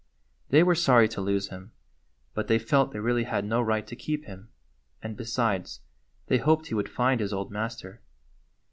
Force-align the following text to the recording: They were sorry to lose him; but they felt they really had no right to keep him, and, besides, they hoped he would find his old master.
They 0.49 0.63
were 0.63 0.73
sorry 0.73 1.07
to 1.09 1.21
lose 1.21 1.49
him; 1.49 1.73
but 2.33 2.47
they 2.47 2.57
felt 2.57 2.91
they 2.91 2.97
really 2.99 3.25
had 3.25 3.45
no 3.45 3.61
right 3.61 3.85
to 3.85 3.95
keep 3.95 4.25
him, 4.25 4.49
and, 4.99 5.15
besides, 5.15 5.81
they 6.25 6.39
hoped 6.39 6.65
he 6.65 6.73
would 6.73 6.89
find 6.89 7.21
his 7.21 7.31
old 7.33 7.51
master. 7.51 8.01